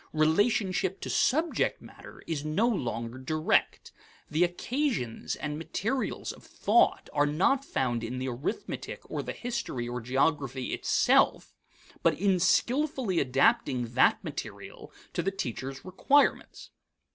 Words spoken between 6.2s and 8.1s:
of thought are not found